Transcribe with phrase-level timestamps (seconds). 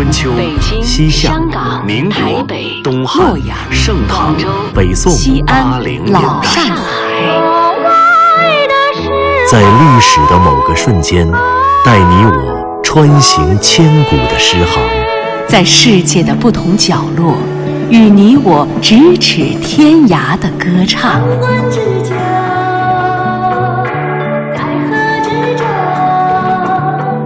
[0.00, 0.30] 春秋、
[0.82, 1.38] 西夏、
[1.84, 2.42] 民国、
[2.82, 3.38] 东汉、
[3.70, 4.34] 盛唐、
[4.74, 5.12] 北宋、
[5.44, 7.04] 八零、老上海，
[9.46, 11.30] 在历史的某个瞬间，
[11.84, 14.82] 带你我穿行千古的诗行；
[15.46, 17.34] 在世界的不同角落，
[17.90, 21.20] 与你我咫尺天涯的歌唱。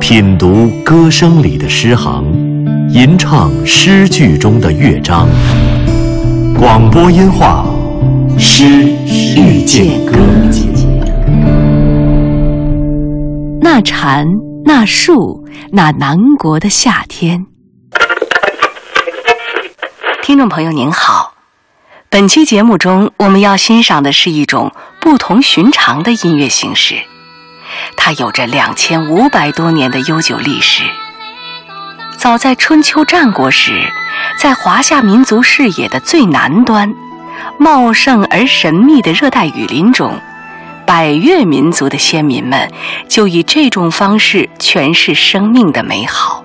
[0.00, 2.24] 品读歌声里的诗行，
[2.94, 5.28] 吟唱诗句中的乐章。
[6.56, 7.66] 广播音画，
[8.38, 8.64] 诗
[9.04, 10.12] 遇见歌。
[13.60, 14.24] 那蝉，
[14.64, 17.44] 那树，那南国的夏天。
[20.22, 21.34] 听众朋友您好，
[22.08, 26.94] 本期节目中我们要欣赏的是一种不同寻常的音乐形式。
[27.96, 30.84] 它有着两千五百多年的悠久历史。
[32.24, 33.86] 早在春秋战国时，
[34.38, 36.94] 在华夏民族视野的最南端、
[37.58, 40.18] 茂盛而神秘的热带雨林中，
[40.86, 42.72] 百越民族的先民们
[43.10, 46.42] 就以这种方式诠释生命的美好。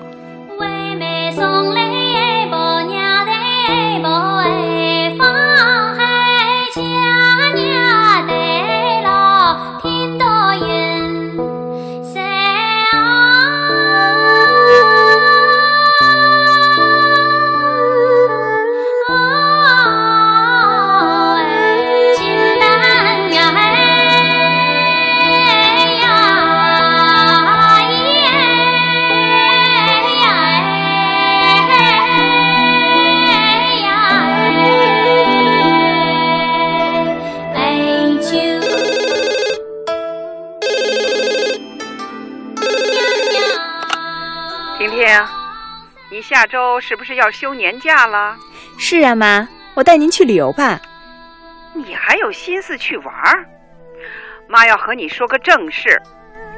[46.29, 48.37] 下周是不是要休年假了？
[48.77, 50.79] 是啊，妈，我带您去旅游吧。
[51.73, 53.11] 你还有心思去玩？
[54.47, 55.99] 妈要和你说个正事。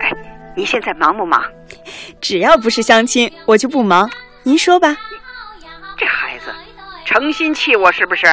[0.01, 0.12] 哎，
[0.57, 1.41] 你现在忙不忙？
[2.19, 4.12] 只要不是相亲，我就不忙。
[4.44, 4.94] 您说吧。
[5.97, 6.53] 这孩子，
[7.06, 8.28] 成心气我是不是？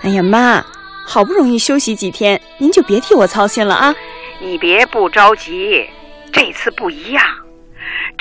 [0.00, 0.64] 哎呀，妈，
[1.04, 3.94] 好不容易休息几天，您就别替我操心了啊。
[4.40, 5.86] 你别不着急，
[6.32, 7.22] 这次不一样。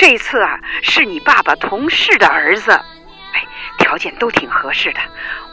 [0.02, 3.46] 这次啊，是你爸爸同事的儿子，哎，
[3.78, 5.00] 条件都挺合适的。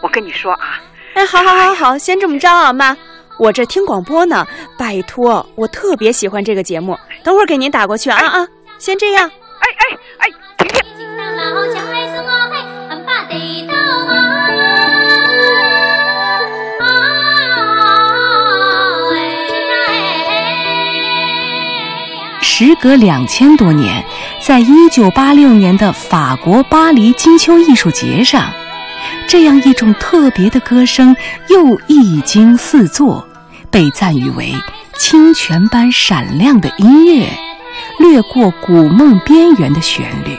[0.01, 0.81] 我跟你说啊，
[1.13, 2.97] 哎，好好好好，先这么着啊，妈，
[3.39, 4.47] 我这听广播呢，
[4.79, 8.49] 拜托，我特别喜欢这个节目，等会儿给您打过去啊啊，
[8.79, 9.29] 先这样。
[9.29, 10.83] 哎哎哎，停停。
[22.41, 24.05] 时隔两千多年，
[24.41, 28.50] 在一九八六年的法国巴黎金秋艺术节上，
[29.28, 31.15] 这样一种特别的歌声
[31.49, 33.28] 又一经四座，
[33.71, 34.54] 被赞誉为
[34.97, 37.28] 清泉般闪亮的音乐，
[37.99, 40.38] 掠过古梦边缘的旋律，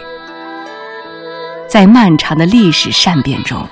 [1.70, 3.68] 在漫长的历史善变中。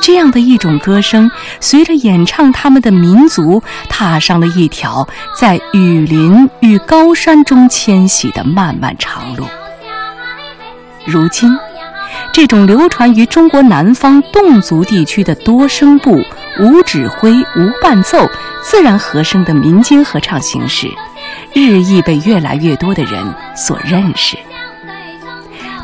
[0.00, 1.30] 这样的一种歌声，
[1.60, 5.06] 随着演唱他们的民族，踏上了一条
[5.38, 9.46] 在雨林与高山中迁徙的漫漫长路。
[11.04, 11.50] 如今，
[12.32, 16.20] 这种流传于中国南方侗族地区的多声部、
[16.60, 18.28] 无指挥、无伴奏、
[18.62, 20.88] 自然和声的民间合唱形式，
[21.54, 24.36] 日益被越来越多的人所认识。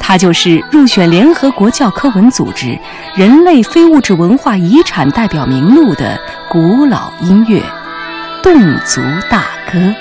[0.05, 2.77] 它就是入选联合国教科文组织
[3.15, 6.21] 人类非物质文化遗产代表名录的
[6.51, 7.63] 古老音乐——
[8.43, 9.95] 侗族大歌。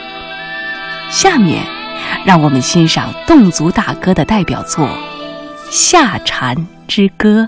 [1.10, 1.64] 下面，
[2.26, 4.86] 让我们欣赏侗族大歌的代表作
[5.70, 6.58] 《夏蝉
[6.88, 7.48] 之歌》。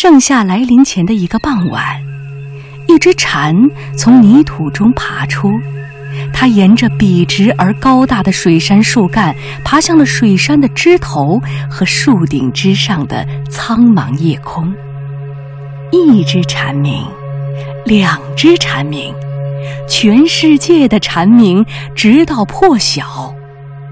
[0.00, 2.00] 盛夏来临前的一个傍晚，
[2.86, 3.52] 一只蝉
[3.96, 5.50] 从泥土中爬出，
[6.32, 9.34] 它沿着笔直而高大的水杉树干
[9.64, 14.72] 爬向了水杉的枝头和树顶之上的苍茫夜空。
[15.90, 17.04] 一只蝉鸣，
[17.84, 19.12] 两只蝉鸣，
[19.88, 21.66] 全世界的蝉鸣，
[21.96, 23.34] 直到破晓。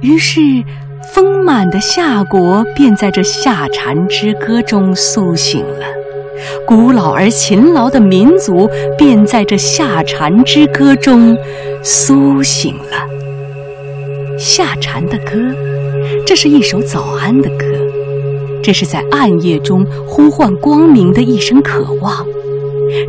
[0.02, 0.62] 于是。
[1.16, 5.86] 丰满的夏国便在这夏蝉之歌中苏醒了，
[6.66, 8.68] 古老而勤劳的民族
[8.98, 11.34] 便在这夏蝉之歌中
[11.82, 14.38] 苏醒了。
[14.38, 15.32] 夏蝉的歌，
[16.26, 17.64] 这是一首早安的歌，
[18.62, 22.26] 这是在暗夜中呼唤光明的一声渴望，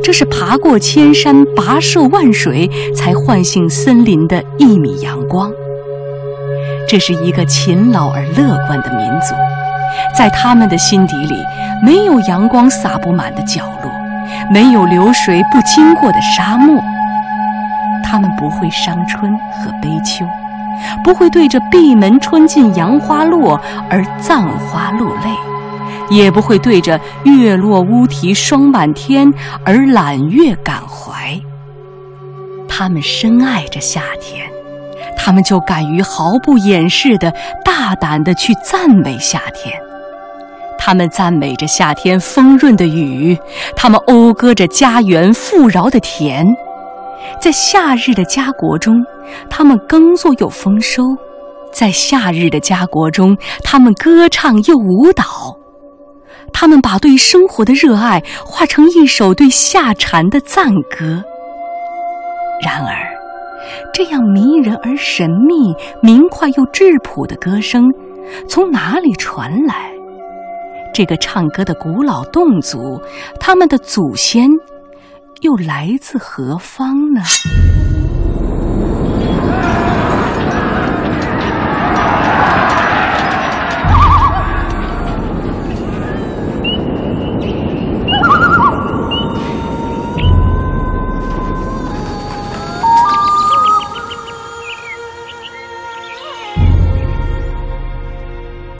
[0.01, 5.51] 这是爬过千山、跋涉万水才唤醒森林的一米阳光。
[6.87, 9.35] 这是一个勤劳而乐观的民族，
[10.15, 11.35] 在他们的心底里，
[11.83, 13.91] 没有阳光洒不满的角落，
[14.49, 16.81] 没有流水不经过的沙漠。
[18.01, 20.25] 他们不会伤春和悲秋，
[21.03, 23.59] 不会对着闭门春尽杨花落
[23.89, 29.29] 而葬花落泪，也不会对着月落乌啼霜满天
[29.65, 31.37] 而揽月感怀。
[32.69, 34.49] 他们深爱着夏天。
[35.17, 37.33] 他们就敢于毫不掩饰的
[37.65, 39.73] 大胆的去赞美夏天，
[40.77, 43.37] 他们赞美着夏天丰润的雨，
[43.75, 46.45] 他们讴歌着家园富饶的田，
[47.41, 49.03] 在夏日的家国中，
[49.49, 51.03] 他们耕作又丰收，
[51.73, 55.57] 在夏日的家国中，他们歌唱又舞蹈，
[56.53, 61.21] 他们把对生活的热爱化成一首对夏蝉的赞歌。
[62.63, 63.16] 然而。
[63.93, 67.83] 这样迷人而神秘、明快又质朴的歌声，
[68.47, 69.91] 从哪里传来？
[70.93, 72.99] 这个唱歌的古老侗族，
[73.39, 74.49] 他们的祖先
[75.41, 77.21] 又来自何方呢？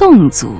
[0.08, 0.54] 侗族，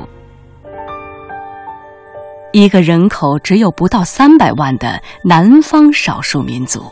[2.52, 6.84] 一个人口只有不到三百万的南方少数民族。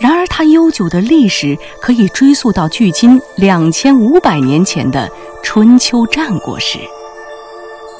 [0.00, 5.06] 然而，它悠久的历史可以追溯到距今两千五百年前的
[5.42, 6.78] 春秋战国时。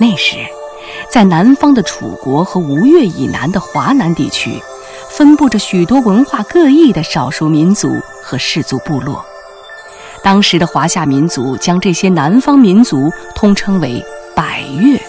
[0.01, 0.39] 那时，
[1.11, 4.59] 在南方的楚国和吴越以南的华南地区，
[5.11, 9.23] 分布着许多文化各异的少数民族和氏族部落。
[10.23, 14.05] 当时的华夏民族将这些南方民族通称为
[14.35, 15.01] 百越，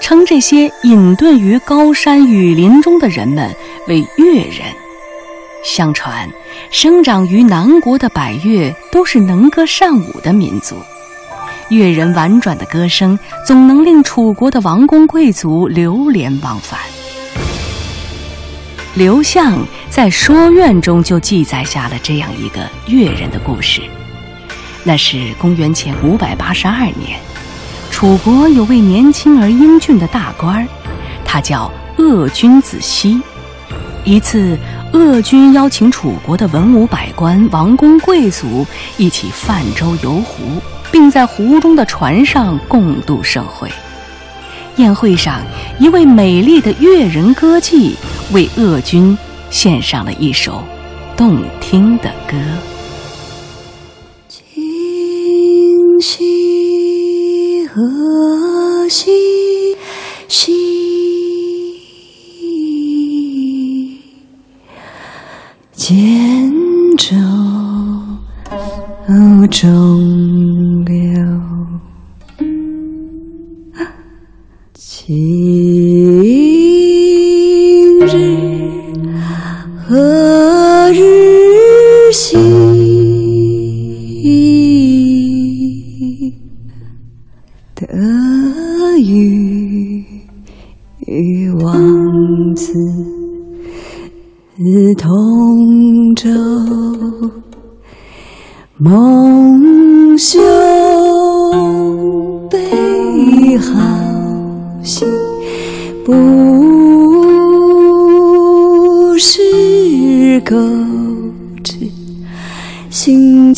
[0.00, 3.54] 称这些隐遁于高山雨林中的人们
[3.88, 4.62] 为越人。
[5.64, 6.28] 相传，
[6.70, 10.76] 生长于南国的百越都是能歌善舞的民族。
[11.70, 16.78] 越人婉转的歌声总能令楚国的王公贵族流连忘返。
[18.94, 19.58] 刘向
[19.90, 23.82] 在《说苑》中就记载下了这样一个越人的故事。
[24.88, 27.18] 那是公元前五百八十二年，
[27.90, 30.64] 楚国有位年轻而英俊的大官，
[31.24, 33.20] 他叫鄂君子西。
[34.04, 34.56] 一次，
[34.92, 38.64] 鄂君邀请楚国的文武百官、王公贵族
[38.96, 40.62] 一起泛舟游湖，
[40.92, 43.68] 并在湖中的船上共度盛会。
[44.76, 45.40] 宴会上，
[45.80, 47.94] 一位美丽的越人歌妓
[48.30, 49.18] 为鄂君
[49.50, 50.62] 献上了一首
[51.16, 52.36] 动听的歌。
[56.08, 57.82] 西河
[58.88, 59.10] 西
[60.28, 60.52] 西，
[65.72, 66.52] 剑
[66.96, 67.16] 舟
[69.48, 70.94] 中流，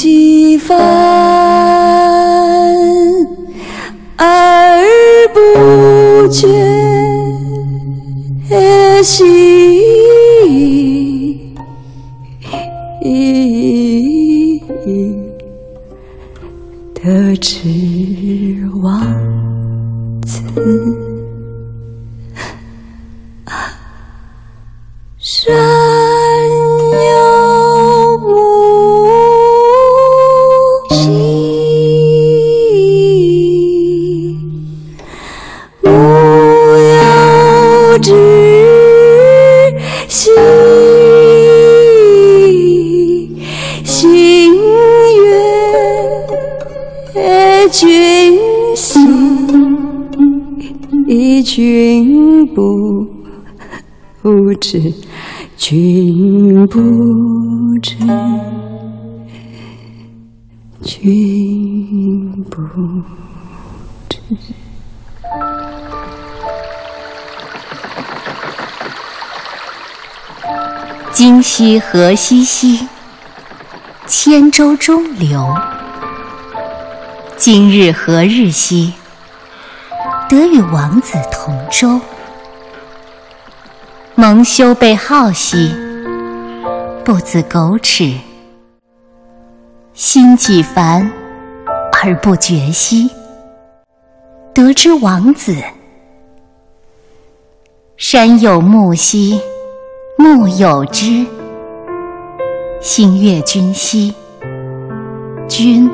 [0.09, 1.48] 一方
[38.09, 38.15] 有枝
[40.09, 40.31] 兮，
[43.85, 44.55] 心
[47.15, 48.39] 悦君
[48.75, 49.05] 心，
[51.45, 53.07] 君不
[54.59, 54.95] 知。
[55.59, 56.79] 君不
[57.83, 57.97] 知，
[60.83, 62.63] 君不
[64.09, 64.19] 知。
[71.19, 72.87] 今夕何夕兮，
[74.07, 75.53] 千舟中流。
[77.37, 78.95] 今日何日兮，
[80.29, 82.01] 得与王子同舟。
[84.15, 85.75] 蒙羞被好兮，
[87.05, 88.21] 不自苟耻；
[89.95, 91.11] 心几烦
[92.01, 93.11] 而不决兮，
[94.55, 95.57] 得之王子。
[97.97, 99.41] 山有木兮，
[100.21, 101.25] 木有枝；
[102.81, 104.13] 心悦君兮，
[105.47, 105.89] 君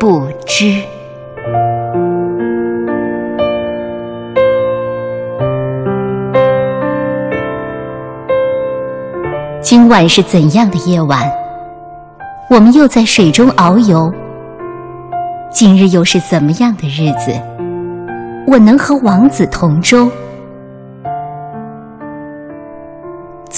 [0.00, 0.82] 不知。
[9.62, 11.30] 今晚是怎样的夜晚？
[12.50, 14.12] 我们又在水中遨游。
[15.52, 17.32] 今日又是怎么样的日子？
[18.48, 20.10] 我能和王子同舟。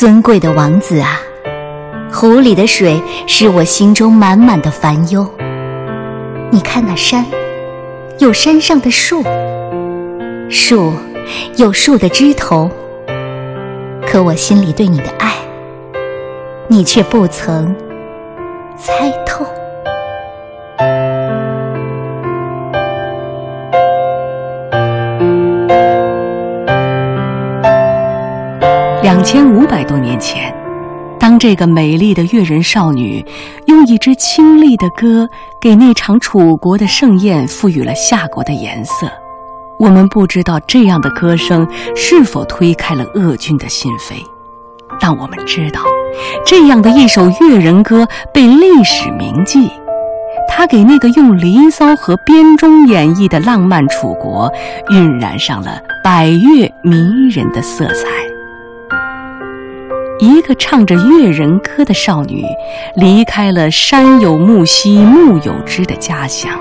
[0.03, 1.21] 尊贵的王子啊，
[2.13, 5.25] 湖里的水是我心中满满的烦忧。
[6.51, 7.25] 你看那山，
[8.19, 9.23] 有山上的树；
[10.51, 10.93] 树
[11.55, 12.69] 有树的枝头。
[14.05, 15.35] 可我心里对你的爱。
[16.67, 17.73] 你却不曾
[18.77, 19.09] 猜
[29.23, 30.53] 两千五百多年前，
[31.17, 33.25] 当这个美丽的越人少女
[33.67, 35.29] 用一支清丽的歌
[35.61, 39.07] 给那场楚国的盛宴赋予了夏国的颜色，
[39.79, 41.65] 我们不知道这样的歌声
[41.95, 44.15] 是否推开了恶君的心扉。
[45.01, 45.83] 但我们知道，
[46.45, 49.71] 这样的一首越人歌被历史铭记，
[50.49, 54.53] 它给那个用《离骚》和编钟演绎的浪漫楚国
[54.91, 56.99] 晕染上了百越迷
[57.31, 58.32] 人的色彩。
[60.23, 62.45] 一个唱着越人歌的少女，
[62.95, 66.53] 离开了“山有木兮木有枝”的家乡；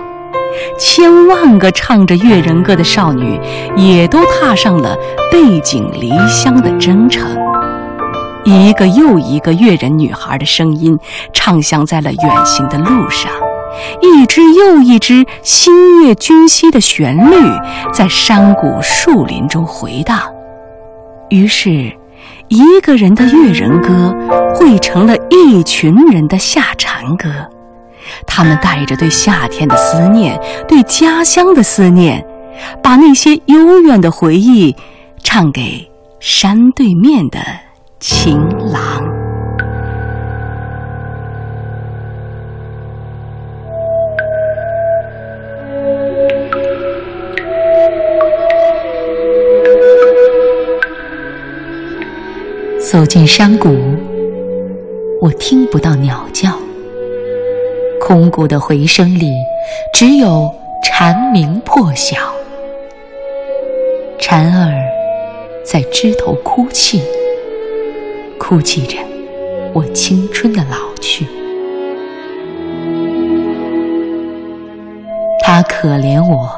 [0.80, 3.40] 千万个唱着越人歌的少女，
[3.76, 4.98] 也都踏上了
[5.32, 7.30] 背井离乡的征程。
[8.46, 10.98] 一个又一个越人女孩的声音，
[11.32, 13.30] 唱响在了远行的路上；
[14.02, 17.36] 一支又一支心悦君兮的旋律，
[17.94, 20.20] 在山谷树林中回荡。
[21.30, 21.92] 于是，
[22.48, 24.16] 一个人的越人歌
[24.56, 27.30] 汇成了一群人的夏蝉歌。
[28.26, 32.26] 他们带着对夏天的思念，对家乡的思念，
[32.84, 34.76] 把那些悠远的回忆
[35.24, 37.40] 唱给山对面的。
[38.00, 38.40] 情
[38.74, 39.04] 郎，
[52.92, 53.70] 走进山谷，
[55.22, 56.52] 我听不到鸟叫，
[58.02, 59.32] 空谷的回声里
[59.94, 62.18] 只有蝉鸣破晓，
[64.20, 64.74] 蝉儿
[65.64, 67.02] 在枝头哭泣。
[68.38, 68.98] 哭泣着，
[69.72, 71.26] 我青春的老去。
[75.40, 76.50] 他可怜我，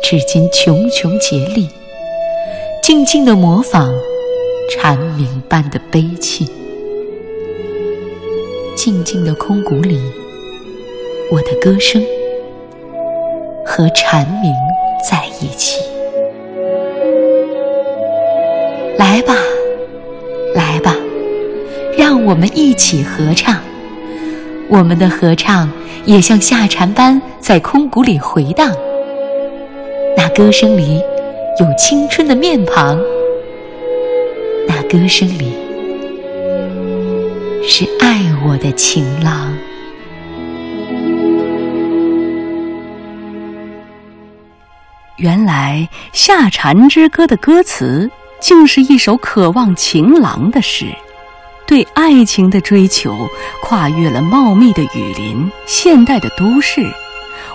[0.00, 1.68] 至今穷穷竭力，
[2.80, 3.92] 静静的模仿
[4.74, 6.48] 蝉鸣般的悲泣。
[8.74, 10.00] 静静的空谷里，
[11.30, 12.02] 我的歌声
[13.66, 14.50] 和蝉鸣
[15.06, 15.82] 在一起。
[18.96, 19.34] 来吧。
[20.54, 20.96] 来吧，
[21.96, 23.58] 让我们一起合唱，
[24.68, 25.70] 我们的合唱
[26.06, 28.74] 也像夏蝉般在空谷里回荡。
[30.16, 31.02] 那歌声里
[31.60, 33.00] 有青春的面庞，
[34.92, 35.50] 歌声里
[37.66, 39.56] 是爱我的情郎。
[45.16, 50.84] 原来《夏蝉之歌》的歌词竟是一首渴望情郎的诗，
[51.66, 53.26] 对爱情的追求
[53.62, 56.86] 跨越了茂密的雨林、现代的都市。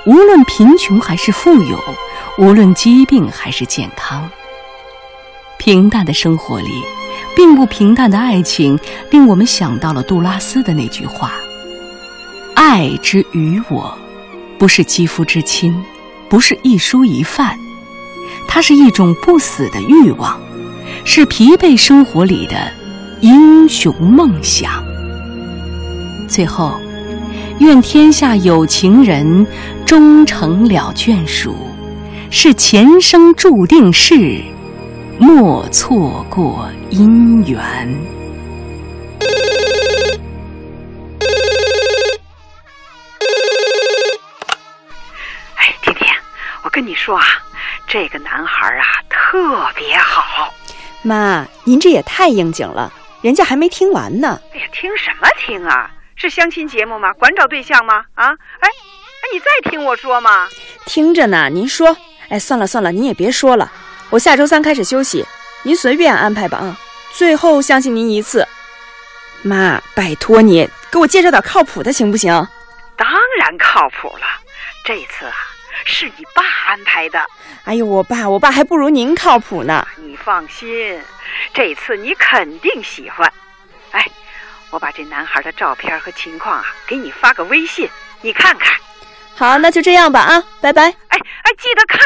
[0.07, 1.79] 无论贫穷还是富有，
[2.39, 4.27] 无论疾病还是健康，
[5.59, 6.81] 平淡的生活里，
[7.37, 8.77] 并不平淡的爱情，
[9.11, 11.33] 令我们想到了杜拉斯的那句话
[12.55, 13.95] ：“爱之于我，
[14.57, 15.73] 不是肌肤之亲。”
[16.29, 17.57] 不是一蔬一饭，
[18.49, 20.37] 它是一种不死的欲望，
[21.05, 22.69] 是疲惫生活里的
[23.21, 24.83] 英雄梦想。
[26.27, 26.77] 最后，
[27.59, 29.47] 愿天下有情人
[29.85, 31.55] 终成了眷属，
[32.29, 34.43] 是前生注定事，
[35.19, 37.57] 莫错过姻缘。
[46.69, 47.25] 跟你说啊，
[47.87, 50.53] 这个男孩啊特别好。
[51.01, 54.39] 妈，您这也太应景了，人家还没听完呢。
[54.53, 55.89] 哎呀，听什么听啊？
[56.15, 57.11] 是相亲节目吗？
[57.13, 58.05] 管找对象吗？
[58.13, 58.27] 啊？
[58.27, 58.69] 哎，哎，
[59.33, 60.47] 你再听我说嘛。
[60.85, 61.97] 听着呢，您说。
[62.29, 63.71] 哎，算了算了，您也别说了。
[64.09, 65.25] 我下周三开始休息，
[65.63, 66.77] 您随便安排吧啊。
[67.11, 68.47] 最后相信您一次，
[69.41, 72.31] 妈，拜托你给我介绍点靠谱的行不行？
[72.95, 73.07] 当
[73.39, 74.25] 然靠谱了，
[74.83, 75.35] 这次啊。
[75.85, 77.23] 是你爸安排的。
[77.63, 79.87] 哎呦，我爸，我爸还不如您靠谱呢。
[79.97, 80.99] 你放心，
[81.53, 83.31] 这次你肯定喜欢。
[83.91, 84.05] 哎，
[84.71, 87.87] 我把这男孩的照片和情况啊，给你发个微信，
[88.21, 88.75] 你看看。
[89.39, 90.85] 好，那就这样吧啊，拜拜。
[90.85, 91.99] 哎哎，记得看。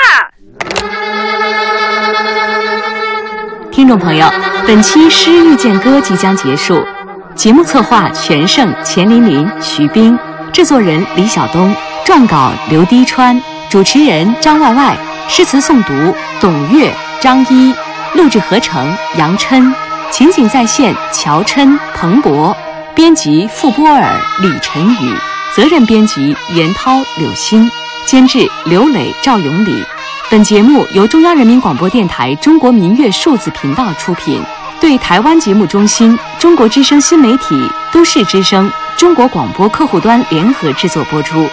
[3.72, 4.30] 听众朋友，
[4.68, 6.86] 本期《诗遇见歌》即将结束，
[7.34, 10.20] 节目策划全胜、钱琳琳、徐冰，
[10.52, 11.74] 制作人李晓东，
[12.06, 13.42] 撰稿刘滴川。
[13.70, 14.98] 主持人张外外，
[15.30, 17.74] 诗词诵读董月、张一，
[18.16, 19.74] 录制合成杨琛，
[20.12, 22.54] 情景再现乔琛、彭博，
[22.94, 25.18] 编辑傅波尔、李晨宇，
[25.54, 27.70] 责任编辑严涛、柳鑫，
[28.06, 29.84] 监制刘磊、赵永礼。
[30.30, 34.42] 本节目由中央人民广播电台中国民乐数字频道出品，
[34.80, 41.46] 对台湾节目中心、中国之声新媒体、都市之声、中国广播客户端联合制作播出。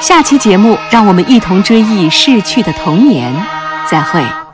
[0.00, 3.34] 下期节目，让我们一同追忆逝去的童年。
[3.86, 4.45] 再会。